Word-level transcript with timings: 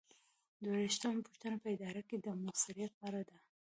درویشتمه 0.63 1.21
پوښتنه 1.27 1.55
په 1.63 1.67
اداره 1.75 2.01
کې 2.09 2.17
د 2.19 2.27
مؤثریت 2.43 2.91
په 2.99 3.03
اړه 3.09 3.21
ده. 3.29 3.37